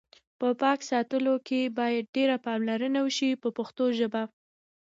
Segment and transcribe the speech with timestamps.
[0.39, 4.23] په پاک ساتلو کې باید ډېره پاملرنه وشي په پښتو ژبه.